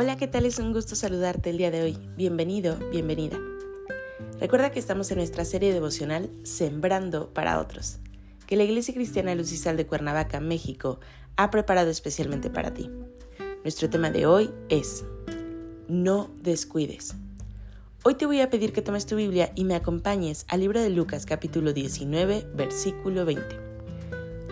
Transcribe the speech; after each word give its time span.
Hola, 0.00 0.16
¿qué 0.16 0.28
tal? 0.28 0.46
Es 0.46 0.60
un 0.60 0.72
gusto 0.72 0.94
saludarte 0.94 1.50
el 1.50 1.58
día 1.58 1.72
de 1.72 1.82
hoy. 1.82 1.98
Bienvenido, 2.16 2.76
bienvenida. 2.92 3.36
Recuerda 4.38 4.70
que 4.70 4.78
estamos 4.78 5.10
en 5.10 5.16
nuestra 5.16 5.44
serie 5.44 5.72
devocional 5.72 6.30
Sembrando 6.44 7.34
para 7.34 7.58
otros, 7.58 7.98
que 8.46 8.54
la 8.54 8.62
Iglesia 8.62 8.94
Cristiana 8.94 9.34
Luz 9.34 9.50
y 9.50 9.56
Sal 9.56 9.76
de 9.76 9.88
Cuernavaca, 9.88 10.38
México, 10.38 11.00
ha 11.34 11.50
preparado 11.50 11.90
especialmente 11.90 12.48
para 12.48 12.72
ti. 12.72 12.88
Nuestro 13.64 13.90
tema 13.90 14.12
de 14.12 14.26
hoy 14.26 14.52
es 14.68 15.04
No 15.88 16.30
descuides. 16.42 17.16
Hoy 18.04 18.14
te 18.14 18.26
voy 18.26 18.40
a 18.40 18.50
pedir 18.50 18.72
que 18.72 18.82
tomes 18.82 19.04
tu 19.04 19.16
Biblia 19.16 19.50
y 19.56 19.64
me 19.64 19.74
acompañes 19.74 20.44
al 20.46 20.60
libro 20.60 20.80
de 20.80 20.90
Lucas 20.90 21.26
capítulo 21.26 21.72
19, 21.72 22.46
versículo 22.54 23.24
20. 23.24 23.42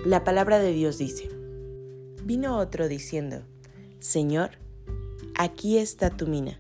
La 0.07 0.25
palabra 0.25 0.59
de 0.59 0.73
Dios 0.73 0.99
dice, 0.99 1.29
Vino 2.25 2.59
otro 2.59 2.89
diciendo, 2.89 3.45
Señor, 4.01 4.66
aquí 5.39 5.77
está 5.77 6.11
tu 6.11 6.27
mina, 6.27 6.59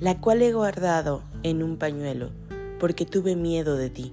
la 0.00 0.20
cual 0.20 0.42
he 0.42 0.52
guardado 0.52 1.22
en 1.44 1.62
un 1.62 1.76
pañuelo, 1.76 2.30
porque 2.80 3.06
tuve 3.06 3.36
miedo 3.36 3.76
de 3.76 3.90
ti, 3.90 4.12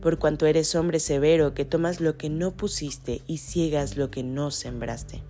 por 0.00 0.18
cuanto 0.18 0.46
eres 0.46 0.74
hombre 0.74 0.98
severo 0.98 1.52
que 1.52 1.64
tomas 1.64 2.00
lo 2.00 2.16
que 2.16 2.30
no 2.30 2.52
pusiste 2.52 3.22
y 3.26 3.38
ciegas 3.38 3.96
lo 3.96 4.10
que 4.10 4.22
no 4.22 4.50
sembraste. 4.50 5.22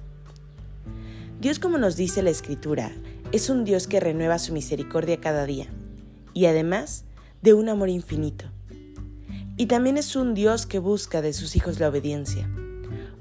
Dios, 1.40 1.58
como 1.58 1.76
nos 1.76 1.96
dice 1.96 2.22
la 2.22 2.30
Escritura, 2.30 2.92
es 3.32 3.50
un 3.50 3.64
Dios 3.64 3.88
que 3.88 4.00
renueva 4.00 4.38
su 4.38 4.52
misericordia 4.52 5.20
cada 5.20 5.44
día, 5.44 5.66
y 6.32 6.46
además 6.46 7.04
de 7.42 7.54
un 7.54 7.68
amor 7.68 7.88
infinito. 7.88 8.44
Y 9.56 9.66
también 9.66 9.98
es 9.98 10.14
un 10.14 10.34
Dios 10.34 10.66
que 10.66 10.78
busca 10.78 11.20
de 11.20 11.32
sus 11.32 11.56
hijos 11.56 11.80
la 11.80 11.88
obediencia. 11.88 12.48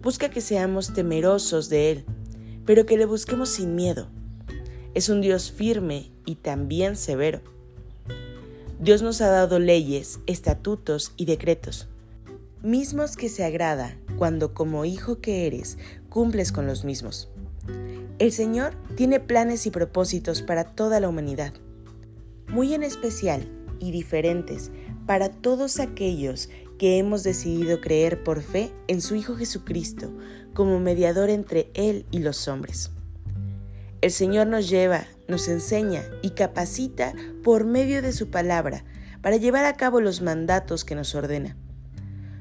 Busca 0.01 0.29
que 0.29 0.41
seamos 0.41 0.93
temerosos 0.93 1.69
de 1.69 1.91
Él, 1.91 2.05
pero 2.65 2.85
que 2.85 2.97
le 2.97 3.05
busquemos 3.05 3.49
sin 3.49 3.75
miedo 3.75 4.07
es 4.93 5.09
un 5.09 5.21
Dios 5.21 5.51
firme 5.51 6.11
y 6.25 6.35
también 6.35 6.95
severo. 6.95 7.41
Dios 8.79 9.01
nos 9.01 9.21
ha 9.21 9.27
dado 9.27 9.59
leyes, 9.59 10.19
estatutos 10.27 11.13
y 11.17 11.25
decretos, 11.25 11.87
mismos 12.61 13.15
que 13.15 13.29
se 13.29 13.43
agrada 13.43 13.97
cuando 14.17 14.53
como 14.53 14.85
hijo 14.85 15.19
que 15.19 15.47
eres 15.47 15.77
cumples 16.09 16.51
con 16.51 16.67
los 16.67 16.83
mismos. 16.83 17.29
El 18.19 18.31
Señor 18.31 18.75
tiene 18.95 19.19
planes 19.19 19.65
y 19.65 19.71
propósitos 19.71 20.41
para 20.41 20.63
toda 20.63 20.99
la 20.99 21.09
humanidad, 21.09 21.53
muy 22.47 22.73
en 22.73 22.83
especial 22.83 23.47
y 23.79 23.91
diferentes 23.91 24.71
para 25.05 25.29
todos 25.29 25.79
aquellos 25.79 26.49
que 26.77 26.97
hemos 26.97 27.23
decidido 27.23 27.81
creer 27.81 28.23
por 28.23 28.41
fe 28.41 28.71
en 28.87 29.01
su 29.01 29.15
Hijo 29.15 29.35
Jesucristo 29.35 30.11
como 30.53 30.79
mediador 30.79 31.29
entre 31.29 31.71
Él 31.73 32.05
y 32.11 32.19
los 32.19 32.47
hombres. 32.47 32.92
El 34.03 34.11
Señor 34.11 34.47
nos 34.47 34.69
lleva, 34.69 35.07
nos 35.29 35.47
enseña 35.47 36.03
y 36.21 36.31
capacita 36.31 37.13
por 37.41 37.63
medio 37.63 38.01
de 38.01 38.11
su 38.11 38.29
palabra 38.29 38.83
para 39.21 39.37
llevar 39.37 39.63
a 39.63 39.77
cabo 39.77 40.01
los 40.01 40.21
mandatos 40.21 40.83
que 40.83 40.93
nos 40.93 41.15
ordena. 41.15 41.55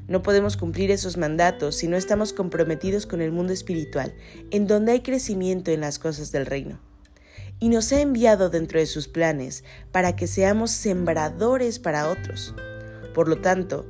No 0.08 0.24
podemos 0.24 0.56
cumplir 0.56 0.90
esos 0.90 1.18
mandatos 1.18 1.76
si 1.76 1.86
no 1.86 1.96
estamos 1.96 2.32
comprometidos 2.32 3.06
con 3.06 3.20
el 3.20 3.30
mundo 3.30 3.52
espiritual, 3.52 4.12
en 4.50 4.66
donde 4.66 4.90
hay 4.90 5.02
crecimiento 5.02 5.70
en 5.70 5.82
las 5.82 6.00
cosas 6.00 6.32
del 6.32 6.46
reino. 6.46 6.80
Y 7.60 7.68
nos 7.68 7.92
ha 7.92 8.00
enviado 8.00 8.50
dentro 8.50 8.80
de 8.80 8.86
sus 8.86 9.06
planes 9.06 9.62
para 9.92 10.16
que 10.16 10.26
seamos 10.26 10.72
sembradores 10.72 11.78
para 11.78 12.08
otros. 12.08 12.56
Por 13.14 13.28
lo 13.28 13.40
tanto, 13.40 13.88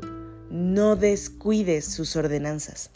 no 0.51 0.95
descuides 0.95 1.87
sus 1.87 2.17
ordenanzas. 2.17 2.91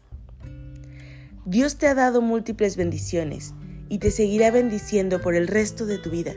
Dios 1.47 1.79
te 1.79 1.87
ha 1.87 1.95
dado 1.95 2.21
múltiples 2.21 2.77
bendiciones 2.77 3.55
y 3.89 3.99
te 3.99 4.11
seguirá 4.11 4.51
bendiciendo 4.51 5.21
por 5.21 5.35
el 5.35 5.49
resto 5.49 5.87
de 5.87 5.99
tu 5.99 6.11
vida. 6.11 6.35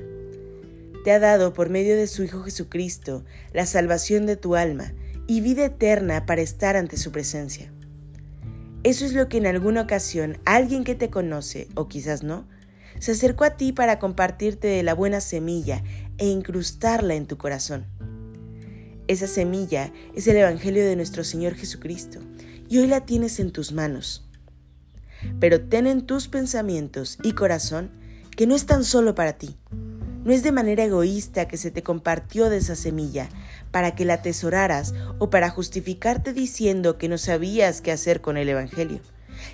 Te 1.04 1.12
ha 1.12 1.20
dado 1.20 1.54
por 1.54 1.70
medio 1.70 1.96
de 1.96 2.08
su 2.08 2.24
Hijo 2.24 2.44
Jesucristo 2.44 3.24
la 3.54 3.66
salvación 3.66 4.26
de 4.26 4.36
tu 4.36 4.56
alma 4.56 4.94
y 5.28 5.42
vida 5.42 5.66
eterna 5.66 6.26
para 6.26 6.42
estar 6.42 6.76
ante 6.76 6.98
su 6.98 7.12
presencia. 7.12 7.72
Eso 8.84 9.06
es 9.06 9.14
lo 9.14 9.30
que 9.30 9.38
en 9.38 9.48
alguna 9.48 9.82
ocasión 9.82 10.38
alguien 10.46 10.84
que 10.84 10.96
te 10.96 11.10
conoce, 11.10 11.68
o 11.76 11.88
quizás 11.88 12.24
no, 12.24 12.48
se 13.00 13.12
acercó 13.12 13.44
a 13.44 13.58
ti 13.58 13.72
para 13.72 14.00
compartirte 14.00 14.68
de 14.68 14.84
la 14.84 14.94
buena 14.94 15.22
semilla 15.22 15.84
e 16.18 16.28
incrustarla 16.28 17.16
en 17.16 17.28
tu 17.28 17.38
corazón. 17.38 17.86
Esa 19.08 19.28
semilla 19.28 19.92
es 20.16 20.28
el 20.28 20.38
Evangelio 20.38 20.86
de 20.86 20.96
nuestro 20.96 21.24
Señor 21.24 21.56
Jesucristo 21.56 22.20
y 22.68 22.78
hoy 22.78 22.88
la 22.88 23.06
tienes 23.06 23.40
en 23.40 23.52
tus 23.52 23.72
manos 23.72 24.29
pero 25.40 25.62
ten 25.62 25.88
en 25.88 26.06
tus 26.06 26.28
pensamientos 26.28 27.18
y 27.24 27.34
corazón 27.34 27.92
que 28.36 28.48
no 28.48 28.56
es 28.56 28.66
tan 28.66 28.84
solo 28.84 29.16
para 29.16 29.34
ti. 29.34 29.58
No 30.24 30.34
es 30.34 30.44
de 30.44 30.52
manera 30.52 30.84
egoísta 30.84 31.48
que 31.48 31.58
se 31.58 31.72
te 31.72 31.84
compartió 31.84 32.50
de 32.50 32.58
esa 32.58 32.76
semilla 32.76 33.30
para 33.72 33.96
que 33.96 34.06
la 34.06 34.16
atesoraras 34.16 34.94
o 35.18 35.30
para 35.30 35.50
justificarte 35.50 36.34
diciendo 36.34 36.98
que 36.98 37.10
no 37.10 37.18
sabías 37.18 37.82
qué 37.82 37.92
hacer 37.92 38.22
con 38.22 38.38
el 38.38 38.50
Evangelio, 38.50 39.00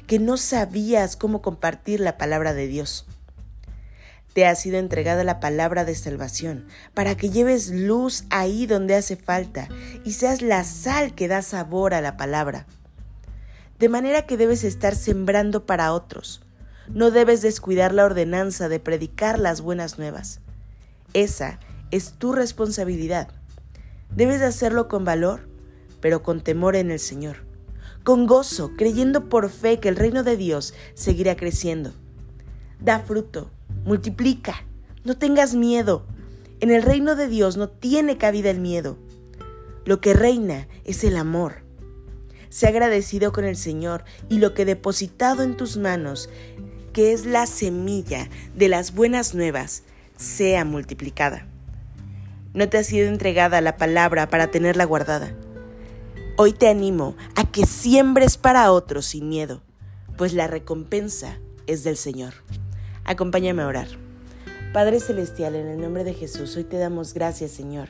que 0.08 0.20
no 0.20 0.38
sabías 0.38 1.16
cómo 1.16 1.42
compartir 1.42 2.00
la 2.00 2.18
palabra 2.18 2.54
de 2.54 2.68
Dios. 2.68 3.06
Te 4.34 4.46
ha 4.46 4.56
sido 4.56 4.78
entregada 4.78 5.24
la 5.24 5.40
palabra 5.40 5.86
de 5.86 5.96
salvación 5.96 6.68
para 6.94 7.16
que 7.16 7.30
lleves 7.30 7.70
luz 7.70 8.26
ahí 8.30 8.66
donde 8.66 8.96
hace 8.96 9.16
falta 9.16 9.70
y 10.04 10.12
seas 10.14 10.42
la 10.42 10.64
sal 10.64 11.16
que 11.16 11.28
da 11.28 11.42
sabor 11.42 11.94
a 11.94 12.02
la 12.02 12.18
palabra 12.18 12.66
de 13.80 13.90
manera 13.90 14.26
que 14.26 14.38
debes 14.38 14.64
estar 14.64 14.96
sembrando 14.96 15.66
para 15.66 15.94
otros. 15.94 16.42
No 16.88 17.12
debes 17.12 17.42
descuidar 17.42 17.94
la 17.94 18.06
ordenanza 18.06 18.70
de 18.70 18.80
predicar 18.80 19.40
las 19.40 19.62
buenas 19.62 19.98
nuevas. 19.98 20.40
Esa 21.14 21.60
es 21.92 22.14
tu 22.14 22.34
responsabilidad. 22.34 23.30
Debes 24.16 24.40
de 24.40 24.46
hacerlo 24.46 24.88
con 24.88 25.04
valor, 25.04 25.48
pero 26.00 26.24
con 26.24 26.42
temor 26.42 26.76
en 26.76 26.92
el 26.92 27.00
Señor, 27.00 27.38
con 28.04 28.28
gozo, 28.28 28.72
creyendo 28.78 29.28
por 29.30 29.50
fe 29.50 29.80
que 29.80 29.90
el 29.90 29.96
reino 29.96 30.24
de 30.24 30.38
Dios 30.38 30.74
seguirá 30.94 31.36
creciendo. 31.36 31.94
Da 32.80 33.00
fruto, 33.00 33.50
multiplica, 33.84 34.66
no 35.04 35.18
tengas 35.18 35.56
miedo. 35.56 36.06
En 36.60 36.72
el 36.72 36.84
reino 36.84 37.16
de 37.16 37.28
Dios 37.28 37.58
no 37.58 37.70
tiene 37.70 38.18
cabida 38.18 38.50
el 38.52 38.60
miedo. 38.60 38.98
Lo 39.86 40.02
que 40.02 40.14
reina 40.14 40.68
es 40.84 41.04
el 41.04 41.18
amor. 41.18 41.65
Sé 42.56 42.68
agradecido 42.68 43.34
con 43.34 43.44
el 43.44 43.58
Señor 43.58 44.06
y 44.30 44.38
lo 44.38 44.54
que 44.54 44.64
depositado 44.64 45.44
en 45.44 45.58
tus 45.58 45.76
manos, 45.76 46.30
que 46.94 47.12
es 47.12 47.26
la 47.26 47.48
semilla 47.48 48.30
de 48.56 48.70
las 48.70 48.96
buenas 48.96 49.36
nuevas, 49.36 49.84
sea 50.16 50.64
multiplicada. 50.64 51.48
No 52.54 52.70
te 52.70 52.78
ha 52.78 52.84
sido 52.86 53.10
entregada 53.10 53.60
la 53.60 53.76
palabra 53.76 54.30
para 54.30 54.52
tenerla 54.52 54.86
guardada. 54.86 55.36
Hoy 56.38 56.54
te 56.54 56.70
animo 56.70 57.18
a 57.36 57.44
que 57.44 57.66
siembres 57.66 58.38
para 58.38 58.72
otros 58.72 59.06
sin 59.08 59.28
miedo, 59.28 59.62
pues 60.16 60.32
la 60.32 60.48
recompensa 60.48 61.38
es 61.68 61.84
del 61.84 61.98
Señor. 61.98 62.36
Acompáñame 63.04 63.64
a 63.64 63.68
orar. 63.68 63.90
Padre 64.72 65.02
Celestial, 65.02 65.56
en 65.56 65.68
el 65.68 65.82
nombre 65.82 66.06
de 66.06 66.14
Jesús, 66.14 66.56
hoy 66.56 66.64
te 66.64 66.78
damos 66.78 67.14
gracias, 67.14 67.52
Señor. 67.52 67.90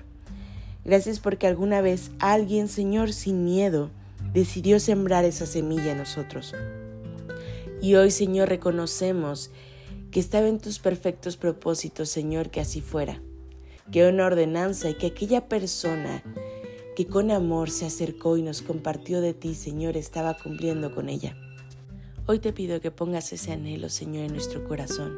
Gracias 0.84 1.20
porque 1.20 1.46
alguna 1.46 1.82
vez 1.82 2.10
alguien, 2.18 2.68
Señor, 2.68 3.14
sin 3.14 3.46
miedo, 3.46 3.92
decidió 4.33 4.80
sembrar 4.80 5.25
esa 5.25 5.45
semilla 5.45 5.92
en 5.92 6.00
nosotros. 6.00 6.54
Y 7.81 7.95
hoy, 7.95 8.12
Señor, 8.12 8.50
reconocemos 8.50 9.51
que 10.12 10.19
estaba 10.19 10.48
en 10.48 10.60
tus 10.60 10.80
perfectos 10.80 11.38
propósitos, 11.38 12.10
Señor, 12.10 12.50
que 12.50 12.62
así 12.62 12.81
fuera. 12.81 13.22
Que 13.92 14.07
una 14.07 14.25
ordenanza 14.25 14.89
y 14.89 14.95
que 14.95 15.07
aquella 15.07 15.48
persona 15.48 16.24
que 16.95 17.06
con 17.07 17.31
amor 17.31 17.69
se 17.69 17.86
acercó 17.86 18.38
y 18.38 18.42
nos 18.42 18.62
compartió 18.62 19.22
de 19.22 19.33
ti, 19.33 19.54
Señor, 19.54 19.98
estaba 19.98 20.38
cumpliendo 20.38 20.95
con 20.95 21.10
ella. 21.10 21.36
Hoy 22.25 22.39
te 22.39 22.54
pido 22.54 22.81
que 22.81 22.92
pongas 22.92 23.33
ese 23.33 23.51
anhelo, 23.51 23.89
Señor, 23.89 24.25
en 24.25 24.31
nuestro 24.31 24.66
corazón, 24.68 25.18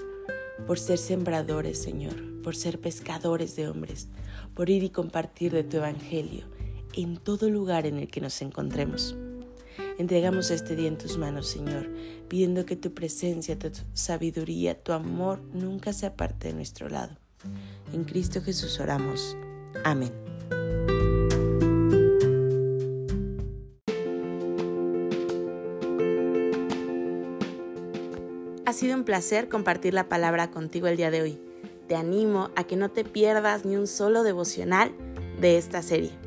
por 0.66 0.80
ser 0.80 0.98
sembradores, 0.98 1.82
Señor, 1.82 2.42
por 2.42 2.56
ser 2.56 2.82
pescadores 2.82 3.56
de 3.56 3.70
hombres, 3.70 4.10
por 4.56 4.70
ir 4.70 4.84
y 4.84 4.90
compartir 4.90 5.54
de 5.54 5.64
tu 5.64 5.78
evangelio 5.78 6.57
en 6.94 7.18
todo 7.18 7.50
lugar 7.50 7.86
en 7.86 7.98
el 7.98 8.08
que 8.08 8.22
nos 8.22 8.42
encontremos. 8.42 9.16
Entregamos 9.98 10.52
este 10.52 10.76
día 10.76 10.88
en 10.88 10.98
tus 10.98 11.18
manos, 11.18 11.48
Señor, 11.48 11.90
pidiendo 12.28 12.66
que 12.66 12.76
tu 12.76 12.94
presencia, 12.94 13.58
tu 13.58 13.70
sabiduría, 13.94 14.82
tu 14.82 14.92
amor 14.92 15.42
nunca 15.54 15.94
se 15.94 16.06
aparte 16.06 16.50
de 16.50 16.54
nuestro 16.54 16.90
lado. 16.90 17.18
En 17.94 18.04
Cristo 18.04 18.42
Jesús 18.42 18.80
oramos. 18.80 19.36
Amén. 19.84 20.12
Ha 28.66 28.74
sido 28.74 28.96
un 28.96 29.06
placer 29.06 29.50
compartir 29.50 29.94
la 29.94 30.10
palabra 30.10 30.52
contigo 30.52 30.88
el 30.88 30.98
día 30.98 31.10
de 31.10 31.22
hoy. 31.22 31.40
Te 31.88 31.96
animo 31.96 32.52
a 32.56 32.66
que 32.66 32.76
no 32.76 32.92
te 32.92 33.06
pierdas 33.06 33.66
ni 33.66 33.78
un 33.78 33.88
solo 33.88 34.24
devocional 34.24 34.92
de 35.40 35.58
esta 35.58 35.82
serie. 35.82 36.27